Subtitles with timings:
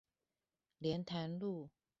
[0.79, 1.69] 蓮潭路